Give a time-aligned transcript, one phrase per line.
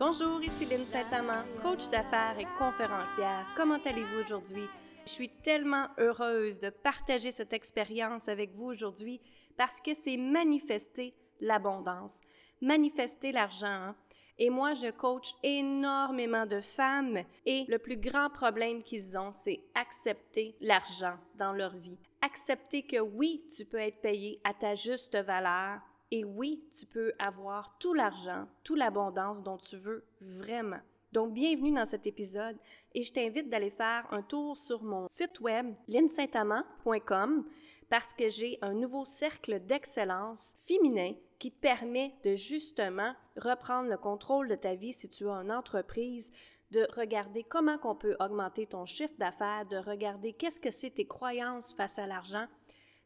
[0.00, 3.44] Bonjour, ici Lynne Saint-Amand, coach d'affaires et conférencière.
[3.54, 4.66] Comment allez-vous aujourd'hui?
[5.04, 9.20] Je suis tellement heureuse de partager cette expérience avec vous aujourd'hui
[9.58, 12.18] parce que c'est manifester l'abondance,
[12.62, 13.66] manifester l'argent.
[13.66, 13.96] Hein.
[14.38, 19.60] Et moi, je coach énormément de femmes et le plus grand problème qu'ils ont, c'est
[19.74, 21.98] accepter l'argent dans leur vie.
[22.22, 27.12] Accepter que oui, tu peux être payé à ta juste valeur, et oui, tu peux
[27.18, 30.80] avoir tout l'argent, toute l'abondance dont tu veux vraiment.
[31.12, 32.56] Donc, bienvenue dans cet épisode
[32.94, 37.44] et je t'invite d'aller faire un tour sur mon site web linsaintamant.com
[37.88, 43.96] parce que j'ai un nouveau cercle d'excellence féminin qui te permet de justement reprendre le
[43.96, 46.32] contrôle de ta vie si tu as une entreprise,
[46.70, 51.04] de regarder comment qu'on peut augmenter ton chiffre d'affaires, de regarder qu'est-ce que c'est tes
[51.04, 52.46] croyances face à l'argent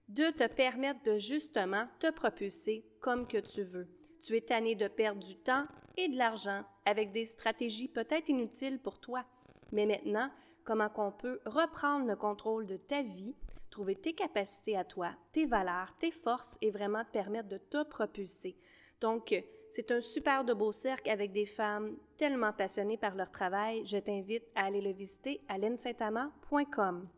[0.09, 3.89] de te permettre de justement te propulser comme que tu veux.
[4.21, 5.67] Tu es tanné de perdre du temps
[5.97, 9.25] et de l'argent avec des stratégies peut-être inutiles pour toi.
[9.73, 10.31] Mais maintenant,
[10.65, 13.35] comment qu'on peut reprendre le contrôle de ta vie,
[13.71, 17.83] trouver tes capacités à toi, tes valeurs, tes forces et vraiment te permettre de te
[17.83, 18.57] propulser.
[19.01, 19.35] Donc,
[19.71, 23.85] c'est un super de beau cercle avec des femmes tellement passionnées par leur travail.
[23.85, 27.09] Je t'invite à aller le visiter à lensaintamant.com.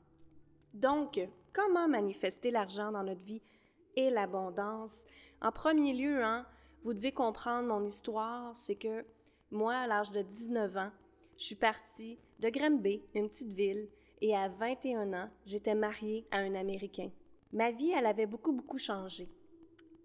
[0.73, 1.20] Donc,
[1.57, 3.41] comment manifester l'argent dans notre vie
[3.97, 5.07] et l'abondance.
[5.41, 6.45] En premier lieu, hein,
[6.83, 9.07] vous devez comprendre mon histoire, c'est que
[9.51, 10.91] moi, à l'âge de 19 ans,
[11.39, 13.89] je suis partie de Granby, une petite ville,
[14.21, 17.11] et à 21 ans, j'étais mariée à un Américain.
[17.53, 19.27] Ma vie, elle avait beaucoup, beaucoup changé.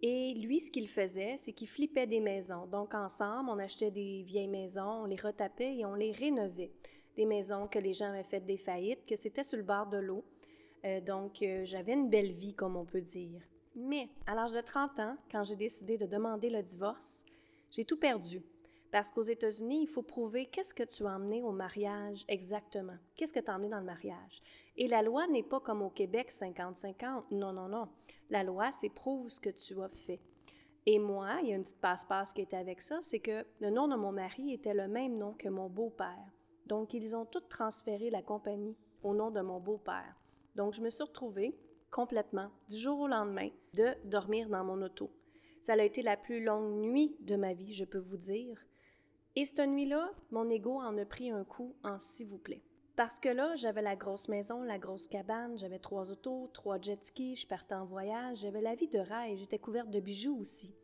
[0.01, 2.65] Et lui, ce qu'il faisait, c'est qu'il flippait des maisons.
[2.65, 6.71] Donc, ensemble, on achetait des vieilles maisons, on les retapait et on les rénovait.
[7.17, 9.97] Des maisons que les gens avaient fait des faillites, que c'était sur le bord de
[9.97, 10.23] l'eau.
[10.85, 13.41] Euh, donc, euh, j'avais une belle vie, comme on peut dire.
[13.75, 17.25] Mais à l'âge de 30 ans, quand j'ai décidé de demander le divorce,
[17.69, 18.41] j'ai tout perdu.
[18.91, 22.97] Parce qu'aux États-Unis, il faut prouver qu'est-ce que tu as emmené au mariage exactement.
[23.15, 24.41] Qu'est-ce que tu as emmené dans le mariage?
[24.75, 27.23] Et la loi n'est pas comme au Québec 50-50.
[27.31, 27.87] Non, non, non.
[28.29, 30.19] La loi, c'est prouve ce que tu as fait.
[30.85, 33.69] Et moi, il y a une petite passe-passe qui était avec ça, c'est que le
[33.69, 36.33] nom de mon mari était le même nom que mon beau-père.
[36.65, 40.20] Donc, ils ont tous transféré la compagnie au nom de mon beau-père.
[40.55, 41.55] Donc, je me suis retrouvée
[41.91, 45.11] complètement, du jour au lendemain, de dormir dans mon auto.
[45.59, 48.57] Ça a été la plus longue nuit de ma vie, je peux vous dire.
[49.35, 52.63] Et cette nuit-là, mon ego en a pris un coup en s'il vous plaît.
[52.95, 57.03] Parce que là, j'avais la grosse maison, la grosse cabane, j'avais trois autos, trois jet
[57.05, 60.75] skis, je partais en voyage, j'avais la vie de rêve, j'étais couverte de bijoux aussi.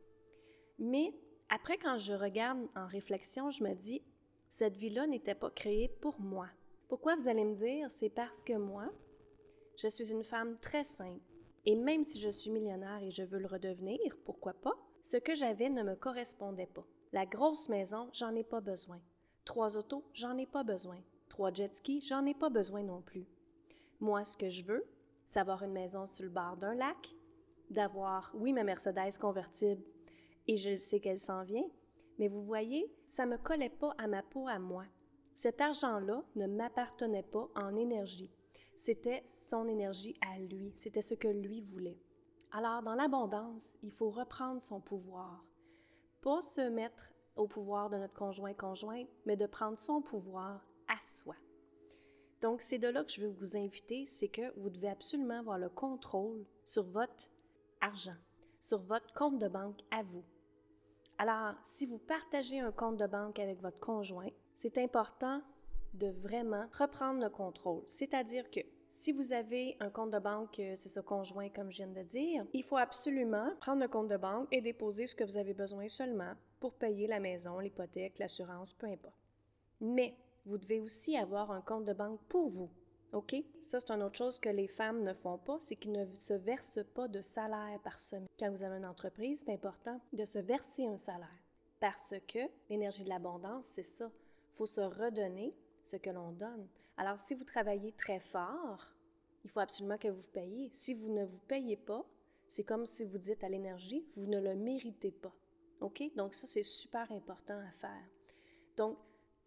[0.80, 1.14] Mais
[1.50, 4.02] après, quand je regarde en réflexion, je me dis,
[4.50, 6.48] cette vie-là n'était pas créée pour moi.
[6.88, 7.92] Pourquoi vous allez me dire?
[7.92, 8.90] C'est parce que moi,
[9.78, 11.22] je suis une femme très simple.
[11.66, 15.36] Et même si je suis millionnaire et je veux le redevenir, pourquoi pas, ce que
[15.36, 16.86] j'avais ne me correspondait pas.
[17.14, 19.00] La grosse maison, j'en ai pas besoin.
[19.46, 20.98] Trois autos, j'en ai pas besoin.
[21.30, 23.28] Trois jet skis, j'en ai pas besoin non plus.
[24.00, 24.86] Moi, ce que je veux,
[25.26, 27.16] c'est avoir une maison sur le bord d'un lac,
[27.70, 29.84] d'avoir, oui, ma Mercedes convertible,
[30.48, 31.68] et je sais qu'elle s'en vient,
[32.18, 34.86] mais vous voyez, ça me collait pas à ma peau à moi.
[35.34, 38.32] Cet argent-là ne m'appartenait pas en énergie.
[38.78, 41.98] C'était son énergie à lui, c'était ce que lui voulait.
[42.52, 45.44] Alors, dans l'abondance, il faut reprendre son pouvoir.
[46.22, 51.36] Pas se mettre au pouvoir de notre conjoint-conjointe, mais de prendre son pouvoir à soi.
[52.42, 55.58] Donc, c'est de là que je veux vous inviter, c'est que vous devez absolument avoir
[55.58, 57.32] le contrôle sur votre
[57.82, 58.16] argent,
[58.60, 60.24] sur votre compte de banque à vous.
[61.18, 65.42] Alors, si vous partagez un compte de banque avec votre conjoint, c'est important
[65.94, 67.84] de vraiment reprendre le contrôle.
[67.88, 71.78] C'est-à-dire que si vous avez un compte de banque, euh, c'est ce conjoint comme je
[71.78, 75.24] viens de dire, il faut absolument prendre le compte de banque et déposer ce que
[75.24, 79.16] vous avez besoin seulement pour payer la maison, l'hypothèque, l'assurance, peu importe.
[79.82, 80.16] Mais
[80.46, 82.70] vous devez aussi avoir un compte de banque pour vous.
[83.14, 83.36] OK?
[83.62, 86.34] Ça, c'est une autre chose que les femmes ne font pas, c'est qu'ils ne se
[86.34, 88.28] versent pas de salaire par semaine.
[88.40, 91.44] Quand vous avez une entreprise, c'est important de se verser un salaire.
[91.80, 92.40] Parce que
[92.70, 94.10] l'énergie de l'abondance, c'est ça.
[94.54, 95.54] Il faut se redonner
[95.88, 96.68] ce que l'on donne.
[96.98, 98.94] Alors, si vous travaillez très fort,
[99.44, 100.70] il faut absolument que vous payiez.
[100.72, 102.06] Si vous ne vous payez pas,
[102.48, 105.34] c'est comme si vous dites à l'énergie, vous ne le méritez pas.
[105.80, 106.04] OK?
[106.16, 108.10] Donc, ça, c'est super important à faire.
[108.76, 108.98] Donc,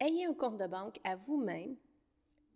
[0.01, 1.77] ayez un compte de banque à vous-même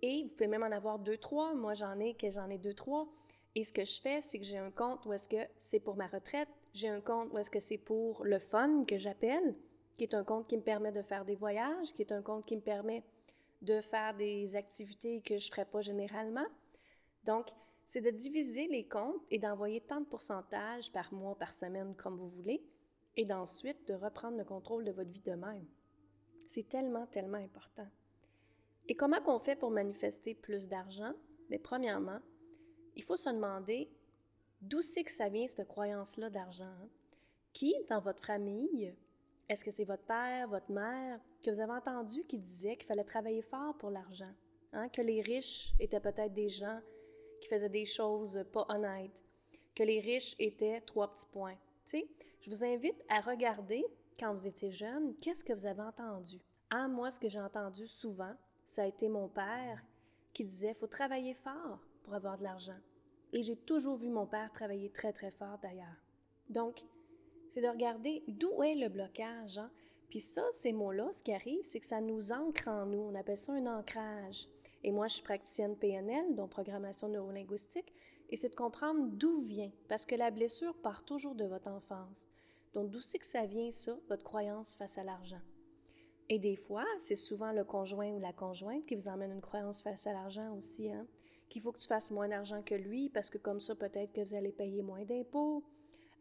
[0.02, 1.54] et vous pouvez même en avoir deux, trois.
[1.54, 3.08] Moi, j'en ai que j'en ai deux, trois.
[3.54, 5.96] Et ce que je fais, c'est que j'ai un compte où est-ce que c'est pour
[5.96, 9.54] ma retraite, j'ai un compte où est-ce que c'est pour le fun que j'appelle,
[9.96, 12.44] qui est un compte qui me permet de faire des voyages, qui est un compte
[12.44, 13.04] qui me permet
[13.64, 16.46] de faire des activités que je ne ferais pas généralement.
[17.24, 17.48] Donc,
[17.84, 22.16] c'est de diviser les comptes et d'envoyer tant de pourcentage par mois, par semaine, comme
[22.16, 22.64] vous voulez,
[23.16, 25.66] et d'ensuite de reprendre le contrôle de votre vie de même.
[26.46, 27.88] C'est tellement, tellement important.
[28.88, 31.12] Et comment qu'on fait pour manifester plus d'argent?
[31.48, 32.20] Bien, premièrement,
[32.96, 33.90] il faut se demander
[34.60, 36.64] d'où c'est que ça vient, cette croyance-là d'argent.
[36.64, 36.88] Hein?
[37.52, 38.94] Qui, dans votre famille,
[39.48, 43.04] est-ce que c'est votre père, votre mère, que vous avez entendu qui disait qu'il fallait
[43.04, 44.32] travailler fort pour l'argent?
[44.72, 44.88] Hein?
[44.88, 46.80] Que les riches étaient peut-être des gens
[47.40, 49.22] qui faisaient des choses pas honnêtes,
[49.74, 51.58] que les riches étaient trois petits points.
[51.84, 52.08] sais,
[52.40, 53.84] je vous invite à regarder,
[54.18, 56.40] quand vous étiez jeune, qu'est-ce que vous avez entendu.
[56.70, 59.84] Ah, moi, ce que j'ai entendu souvent, ça a été mon père
[60.32, 62.78] qui disait, faut travailler fort pour avoir de l'argent.
[63.32, 66.00] Et j'ai toujours vu mon père travailler très, très fort d'ailleurs.
[66.48, 66.84] Donc,
[67.54, 69.58] c'est de regarder d'où est le blocage.
[69.58, 69.70] Hein?
[70.10, 72.98] Puis ça, ces mots-là, ce qui arrive, c'est que ça nous ancre en nous.
[72.98, 74.48] On appelle ça un ancrage.
[74.82, 77.94] Et moi, je suis praticienne PNL, donc programmation neurolinguistique,
[78.28, 82.28] et c'est de comprendre d'où vient, parce que la blessure part toujours de votre enfance.
[82.74, 85.40] Donc, d'où c'est que ça vient, ça, votre croyance face à l'argent?
[86.28, 89.80] Et des fois, c'est souvent le conjoint ou la conjointe qui vous emmène une croyance
[89.80, 91.06] face à l'argent aussi, hein?
[91.48, 94.22] qu'il faut que tu fasses moins d'argent que lui parce que comme ça, peut-être que
[94.22, 95.62] vous allez payer moins d'impôts.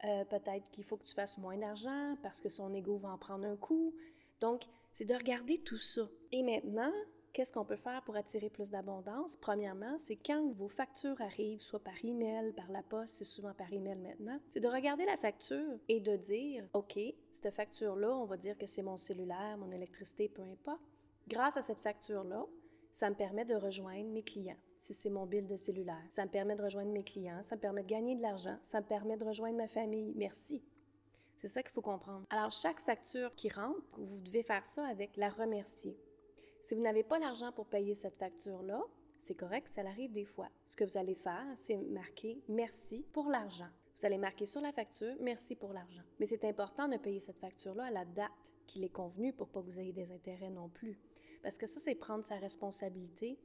[0.05, 3.17] Euh, peut-être qu'il faut que tu fasses moins d'argent parce que son ego va en
[3.17, 3.93] prendre un coup.
[4.41, 6.01] Donc, c'est de regarder tout ça.
[6.31, 6.91] Et maintenant,
[7.33, 9.37] Qu'est-ce qu'on peut faire pour attirer plus d'abondance?
[9.37, 13.73] Premièrement, c'est quand vos factures arrivent, soit par email, par la poste, c'est souvent par
[13.73, 16.99] email maintenant, c'est de regarder la facture et de dire, OK,
[17.31, 20.83] cette facture-là, on va dire que c'est mon cellulaire, mon électricité, peu importe.
[21.27, 22.45] Grâce à cette facture-là,
[22.93, 26.05] ça me permet de rejoindre mes clients, si c'est mon bill de cellulaire.
[26.11, 28.79] Ça me permet de rejoindre mes clients, ça me permet de gagner de l'argent, ça
[28.79, 30.13] me permet de rejoindre ma famille.
[30.15, 30.63] Merci.
[31.35, 32.25] C'est ça qu'il faut comprendre.
[32.29, 35.97] Alors, chaque facture qui rentre, vous devez faire ça avec la remercier.
[36.61, 38.81] Si vous n'avez pas l'argent pour payer cette facture-là,
[39.17, 40.49] c'est correct, ça arrive des fois.
[40.63, 43.67] Ce que vous allez faire, c'est marquer merci pour l'argent.
[43.97, 46.01] Vous allez marquer sur la facture merci pour l'argent.
[46.19, 48.31] Mais c'est important de payer cette facture-là à la date
[48.67, 50.99] qu'il est convenu pour pas que vous ayez des intérêts non plus.
[51.43, 53.37] Parce que ça, c'est prendre sa responsabilité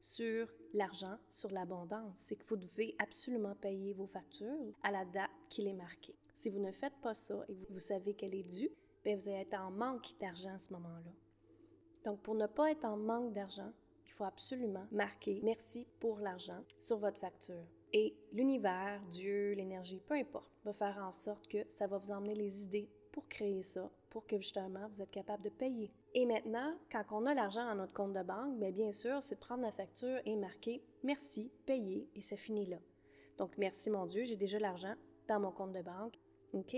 [0.00, 2.16] sur l'argent, sur l'abondance.
[2.16, 6.14] C'est que vous devez absolument payer vos factures à la date qu'il est marqué.
[6.32, 8.70] Si vous ne faites pas ça et vous, savez qu'elle est due,
[9.04, 11.12] bien, vous allez être en manque d'argent à ce moment-là.
[12.04, 13.72] Donc, pour ne pas être en manque d'argent,
[14.06, 17.64] il faut absolument marquer merci pour l'argent sur votre facture.
[17.92, 22.34] Et l'univers, Dieu, l'énergie, peu importe, va faire en sorte que ça va vous emmener
[22.34, 25.90] les idées pour créer ça, pour que justement vous êtes capable de payer.
[26.14, 29.34] Et maintenant, quand on a l'argent dans notre compte de banque, bien, bien sûr, c'est
[29.34, 32.78] de prendre la facture et marquer merci, payer, et ça finit là.
[33.38, 34.94] Donc, merci mon Dieu, j'ai déjà l'argent
[35.26, 36.14] dans mon compte de banque.
[36.52, 36.76] OK?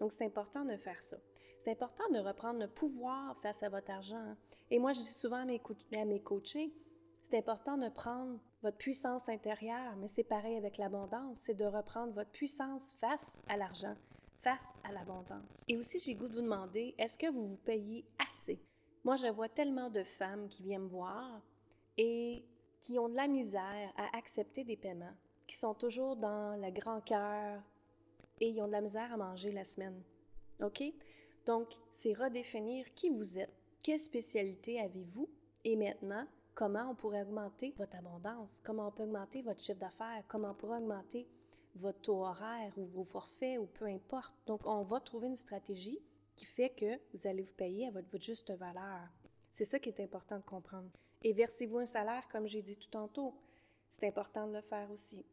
[0.00, 1.18] Donc, c'est important de faire ça.
[1.58, 4.34] C'est important de reprendre le pouvoir face à votre argent.
[4.70, 5.60] Et moi, je dis souvent à mes,
[5.92, 6.72] à mes coachés,
[7.20, 12.14] c'est important de prendre votre puissance intérieure, mais c'est pareil avec l'abondance, c'est de reprendre
[12.14, 13.94] votre puissance face à l'argent,
[14.42, 15.64] face à l'abondance.
[15.68, 18.60] Et aussi, j'ai goût de vous demander, est-ce que vous vous payez assez?
[19.04, 21.40] Moi, je vois tellement de femmes qui viennent me voir
[21.96, 22.44] et
[22.80, 25.14] qui ont de la misère à accepter des paiements,
[25.46, 27.62] qui sont toujours dans le grand cœur
[28.40, 30.02] et ils ont de la misère à manger la semaine.
[30.62, 30.82] OK?
[31.46, 33.52] Donc, c'est redéfinir qui vous êtes,
[33.82, 35.28] quelle spécialité avez-vous?
[35.64, 40.24] Et maintenant, comment on pourrait augmenter votre abondance, comment on peut augmenter votre chiffre d'affaires,
[40.28, 41.26] comment on pourrait augmenter
[41.74, 44.32] votre taux horaire ou vos forfaits ou peu importe.
[44.46, 46.00] Donc, on va trouver une stratégie
[46.34, 49.08] qui fait que vous allez vous payer à votre, juste valeur.
[49.50, 50.90] C'est ça qui est important de comprendre.
[51.22, 53.34] Et versez-vous un salaire, comme j'ai dit tout tantôt.
[53.90, 55.24] C'est important de le faire aussi.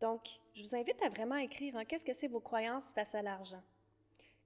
[0.00, 3.22] Donc, je vous invite à vraiment écrire hein, qu'est-ce que c'est vos croyances face à
[3.22, 3.62] l'argent?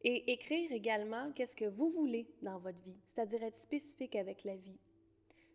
[0.03, 4.57] Et écrire également qu'est-ce que vous voulez dans votre vie, c'est-à-dire être spécifique avec la
[4.57, 4.79] vie.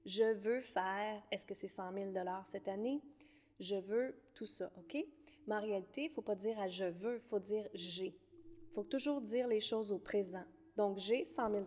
[0.05, 2.11] Je veux faire, est-ce que c'est 100 000
[2.45, 3.01] cette année?
[3.59, 4.97] Je veux tout ça, OK?
[5.47, 8.15] Mais en réalité, il ne faut pas dire à je veux, il faut dire j'ai.
[8.69, 10.43] Il faut toujours dire les choses au présent.
[10.77, 11.65] Donc, j'ai 100 000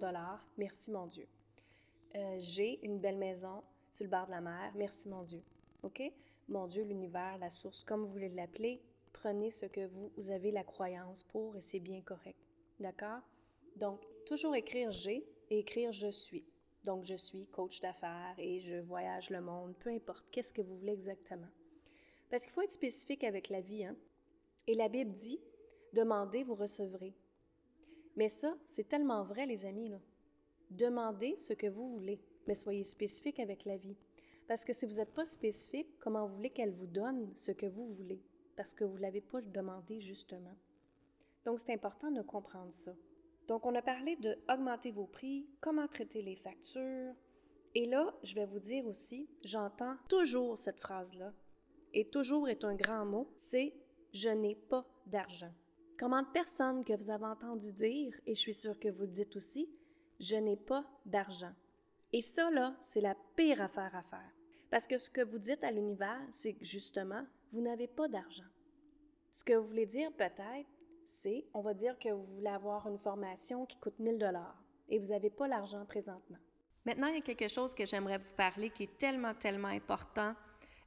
[0.57, 1.27] merci mon Dieu.
[2.15, 5.43] Euh, j'ai une belle maison sur le bord de la mer, merci mon Dieu.
[5.83, 6.03] OK?
[6.49, 8.81] Mon Dieu, l'univers, la source, comme vous voulez l'appeler,
[9.13, 12.39] prenez ce que vous, vous avez la croyance pour et c'est bien correct.
[12.81, 13.21] D'accord?
[13.77, 16.45] Donc, toujours écrire j'ai et écrire je suis.
[16.85, 20.25] Donc, je suis coach d'affaires et je voyage le monde, peu importe.
[20.31, 21.49] Qu'est-ce que vous voulez exactement?
[22.33, 23.85] Parce qu'il faut être spécifique avec la vie.
[23.85, 23.95] Hein?
[24.67, 25.39] Et la Bible dit
[25.93, 27.15] demandez, vous recevrez.
[28.17, 29.91] Mais ça, c'est tellement vrai, les amis.
[29.91, 30.01] Là.
[30.71, 33.99] Demandez ce que vous voulez, mais soyez spécifique avec la vie.
[34.49, 37.67] Parce que si vous n'êtes pas spécifique, comment vous voulez qu'elle vous donne ce que
[37.67, 38.23] vous voulez?
[38.57, 40.57] Parce que vous ne l'avez pas demandé justement.
[41.45, 42.95] Donc, c'est important de comprendre ça.
[43.47, 47.13] Donc, on a parlé de augmenter vos prix, comment traiter les factures.
[47.75, 51.35] Et là, je vais vous dire aussi, j'entends toujours cette phrase-là,
[51.93, 53.75] et toujours est un grand mot, c'est
[54.13, 55.53] je n'ai pas d'argent.
[55.99, 59.09] Comment de personnes que vous avez entendu dire, et je suis sûre que vous le
[59.09, 59.69] dites aussi,
[60.19, 61.53] je n'ai pas d'argent.
[62.13, 64.33] Et ça, là, c'est la pire affaire à faire.
[64.71, 68.45] Parce que ce que vous dites à l'univers, c'est justement, vous n'avez pas d'argent.
[69.31, 70.69] Ce que vous voulez dire peut-être,
[71.05, 74.99] c'est, on va dire que vous voulez avoir une formation qui coûte 1000 dollars et
[74.99, 76.39] vous n'avez pas l'argent présentement.
[76.85, 80.35] Maintenant, il y a quelque chose que j'aimerais vous parler qui est tellement, tellement important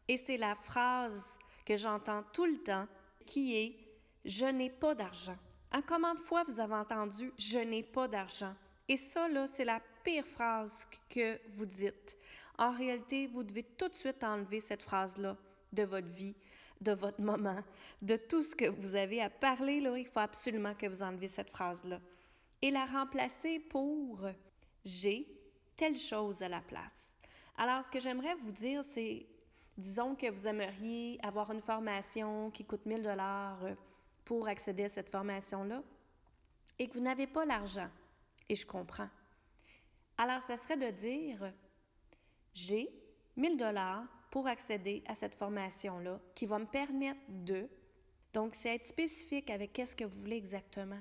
[0.07, 2.87] et c'est la phrase que j'entends tout le temps
[3.25, 3.75] qui est
[4.23, 5.37] Je n'ai pas d'argent.
[5.71, 8.53] En combien de fois vous avez entendu Je n'ai pas d'argent?
[8.87, 12.17] Et ça, là, c'est la pire phrase que vous dites.
[12.57, 15.35] En réalité, vous devez tout de suite enlever cette phrase-là
[15.73, 16.35] de votre vie,
[16.81, 17.61] de votre moment,
[18.01, 19.81] de tout ce que vous avez à parler.
[19.81, 21.99] Là, il faut absolument que vous enlevez cette phrase-là
[22.61, 24.21] et la remplacer pour
[24.83, 25.27] j'ai
[25.75, 27.17] telle chose à la place.
[27.57, 29.25] Alors, ce que j'aimerais vous dire, c'est,
[29.77, 33.59] disons que vous aimeriez avoir une formation qui coûte 1000 dollars
[34.23, 35.83] pour accéder à cette formation-là
[36.79, 37.89] et que vous n'avez pas l'argent.
[38.49, 39.09] Et je comprends.
[40.17, 41.53] Alors, ce serait de dire,
[42.53, 42.89] j'ai
[43.35, 47.67] 1000 dollars pour accéder à cette formation-là qui va me permettre de...
[48.33, 50.99] Donc, c'est être spécifique avec qu'est-ce que vous voulez exactement.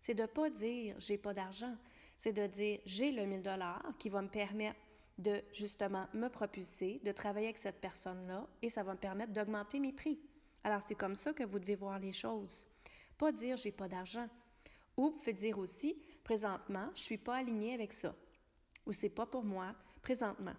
[0.00, 1.74] C'est de ne pas dire j'ai pas d'argent,
[2.16, 4.78] c'est de dire j'ai le 1000 dollars qui va me permettre
[5.18, 9.80] de justement me propulser, de travailler avec cette personne-là et ça va me permettre d'augmenter
[9.80, 10.18] mes prix.
[10.64, 12.66] Alors, c'est comme ça que vous devez voir les choses.
[13.16, 14.28] Pas dire j'ai pas d'argent.
[14.96, 18.14] Ou vous pouvez dire aussi présentement, je suis pas aligné avec ça.
[18.86, 20.54] Ou c'est pas pour moi présentement.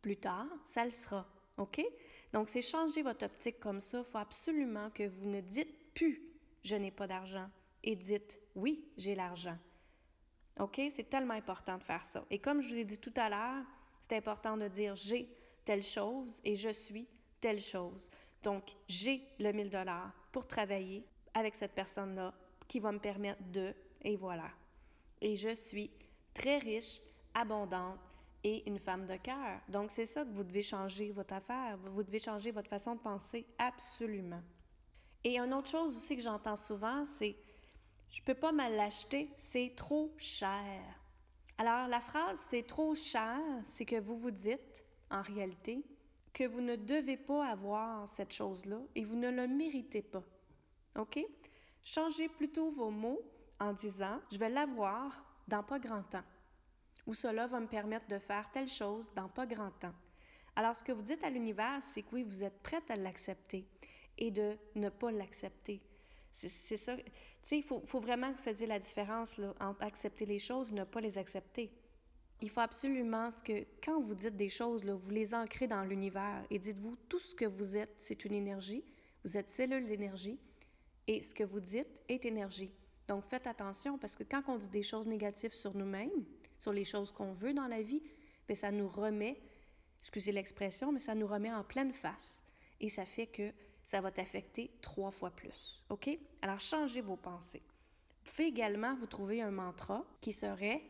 [0.00, 1.26] Plus tard, ça le sera.
[1.56, 1.84] OK?
[2.32, 3.98] Donc, c'est changer votre optique comme ça.
[3.98, 7.48] Il faut absolument que vous ne dites plus je n'ai pas d'argent
[7.82, 9.58] et dites oui, j'ai l'argent.
[10.60, 10.80] OK?
[10.90, 12.24] C'est tellement important de faire ça.
[12.30, 13.64] Et comme je vous ai dit tout à l'heure,
[14.00, 15.28] c'est important de dire j'ai
[15.64, 17.06] telle chose et je suis
[17.40, 18.10] telle chose.
[18.42, 21.04] Donc, j'ai le 1000 dollars pour travailler
[21.34, 22.34] avec cette personne-là
[22.66, 24.50] qui va me permettre de, et voilà.
[25.20, 25.90] Et je suis
[26.34, 27.00] très riche,
[27.34, 27.98] abondante,
[28.44, 29.60] et une femme de cœur.
[29.68, 31.76] Donc, c'est ça que vous devez changer votre affaire.
[31.76, 34.42] Vous devez changer votre façon de penser absolument.
[35.22, 37.36] Et une autre chose aussi que j'entends souvent, c'est
[38.12, 40.80] je peux pas mal l'acheter, c'est trop cher.
[41.58, 45.84] Alors, la phrase c'est trop cher, c'est que vous vous dites, en réalité,
[46.32, 50.22] que vous ne devez pas avoir cette chose-là et vous ne le méritez pas.
[50.98, 51.18] OK?
[51.82, 53.20] Changez plutôt vos mots
[53.58, 56.24] en disant je vais l'avoir dans pas grand temps
[57.06, 59.94] ou cela va me permettre de faire telle chose dans pas grand temps.
[60.54, 63.66] Alors, ce que vous dites à l'univers, c'est que oui, vous êtes prête à l'accepter
[64.18, 65.82] et de ne pas l'accepter.
[66.32, 66.96] C'est ça.
[66.96, 67.04] Tu
[67.42, 70.72] sais, il faut, faut, vraiment que vous fassiez la différence là, entre accepter les choses
[70.72, 71.70] et ne pas les accepter.
[72.40, 76.44] Il faut absolument que quand vous dites des choses, là, vous les ancrez dans l'univers
[76.50, 78.82] et dites-vous, tout ce que vous êtes, c'est une énergie.
[79.24, 80.40] Vous êtes cellule d'énergie
[81.06, 82.72] et ce que vous dites est énergie.
[83.06, 86.24] Donc, faites attention parce que quand on dit des choses négatives sur nous-mêmes,
[86.58, 88.02] sur les choses qu'on veut dans la vie,
[88.46, 89.40] bien, ça nous remet,
[89.98, 92.42] excusez l'expression, mais ça nous remet en pleine face.
[92.80, 93.52] Et ça fait que
[93.84, 95.82] ça va t'affecter trois fois plus.
[95.88, 96.10] OK?
[96.40, 97.62] Alors, changez vos pensées.
[98.24, 100.82] Vous pouvez également vous trouver un mantra qui serait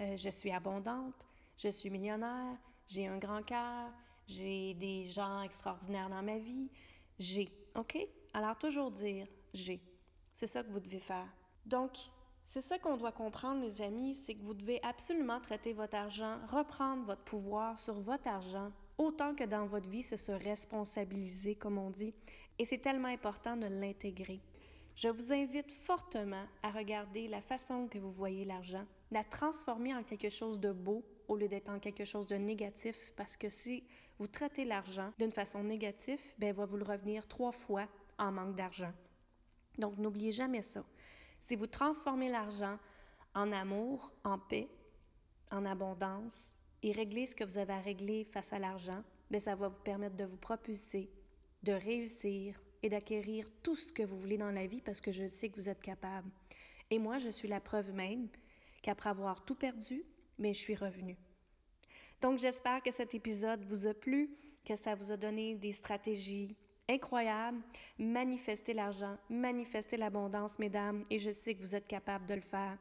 [0.00, 1.26] euh, Je suis abondante,
[1.56, 3.90] je suis millionnaire, j'ai un grand cœur,
[4.26, 6.70] j'ai des gens extraordinaires dans ma vie,
[7.18, 7.50] j'ai.
[7.76, 7.98] OK?
[8.32, 9.80] Alors, toujours dire j'ai.
[10.32, 11.28] C'est ça que vous devez faire.
[11.64, 11.96] Donc,
[12.44, 16.38] c'est ça qu'on doit comprendre, les amis, c'est que vous devez absolument traiter votre argent,
[16.46, 21.78] reprendre votre pouvoir sur votre argent, autant que dans votre vie, c'est se responsabiliser, comme
[21.78, 22.14] on dit.
[22.58, 24.40] Et c'est tellement important de l'intégrer.
[24.94, 30.04] Je vous invite fortement à regarder la façon que vous voyez l'argent, la transformer en
[30.04, 33.82] quelque chose de beau au lieu d'être en quelque chose de négatif, parce que si
[34.18, 38.30] vous traitez l'argent d'une façon négative, ben, il va vous le revenir trois fois en
[38.30, 38.92] manque d'argent.
[39.78, 40.84] Donc, n'oubliez jamais ça.
[41.40, 42.78] Si vous transformez l'argent
[43.34, 44.68] en amour, en paix,
[45.50, 49.54] en abondance et réglez ce que vous avez à régler face à l'argent, bien, ça
[49.54, 51.08] va vous permettre de vous propulser,
[51.62, 55.26] de réussir et d'acquérir tout ce que vous voulez dans la vie parce que je
[55.26, 56.28] sais que vous êtes capable.
[56.90, 58.28] Et moi, je suis la preuve même
[58.82, 60.04] qu'après avoir tout perdu,
[60.38, 61.16] mais je suis revenue.
[62.20, 64.28] Donc, j'espère que cet épisode vous a plu,
[64.62, 66.54] que ça vous a donné des stratégies,
[66.88, 67.58] incroyable.
[67.98, 72.76] Manifestez l'argent, manifestez l'abondance, mesdames, et je sais que vous êtes capable de le faire.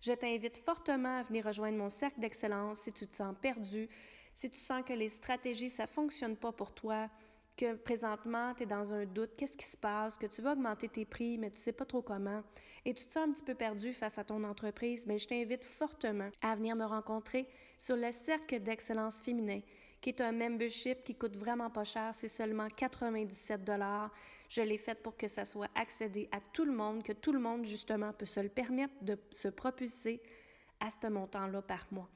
[0.00, 3.88] Je t'invite fortement à venir rejoindre mon cercle d'excellence si tu te sens perdu,
[4.32, 7.08] si tu sens que les stratégies, ça ne fonctionne pas pour toi,
[7.56, 10.88] que présentement, tu es dans un doute, qu'est-ce qui se passe, que tu vas augmenter
[10.88, 12.42] tes prix, mais tu sais pas trop comment,
[12.84, 15.64] et tu te sens un petit peu perdu face à ton entreprise, mais je t'invite
[15.64, 19.60] fortement à venir me rencontrer sur le cercle d'excellence féminin
[20.00, 24.12] qui est un membership qui coûte vraiment pas cher, c'est seulement 97 dollars.
[24.48, 27.38] Je l'ai fait pour que ça soit accédé à tout le monde, que tout le
[27.38, 30.22] monde justement peut se le permettre de se propulser
[30.80, 32.08] à ce montant-là par mois.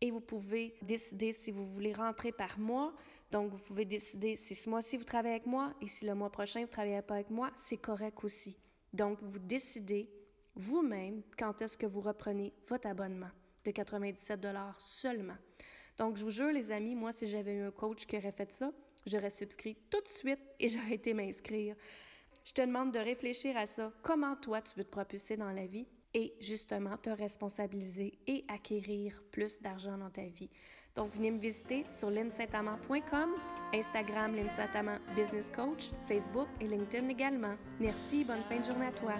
[0.00, 2.94] Et vous pouvez décider si vous voulez rentrer par mois.
[3.30, 6.30] Donc, vous pouvez décider si ce mois-ci vous travaillez avec moi et si le mois
[6.30, 8.56] prochain vous ne travaillez pas avec moi, c'est correct aussi.
[8.92, 10.10] Donc, vous décidez
[10.54, 13.30] vous-même quand est-ce que vous reprenez votre abonnement
[13.64, 14.46] de 97
[14.78, 15.36] seulement.
[16.00, 18.50] Donc, je vous jure, les amis, moi, si j'avais eu un coach qui aurait fait
[18.50, 18.72] ça,
[19.04, 21.76] j'aurais souscrit tout de suite et j'aurais été m'inscrire.
[22.42, 23.92] Je te demande de réfléchir à ça.
[24.02, 29.22] Comment toi, tu veux te propulser dans la vie et justement te responsabiliser et acquérir
[29.30, 30.48] plus d'argent dans ta vie?
[30.94, 33.34] Donc, venez me visiter sur linsaintamant.com,
[33.74, 37.56] Instagram Linsaintamant Business Coach, Facebook et LinkedIn également.
[37.78, 39.16] Merci, bonne fin de journée à toi.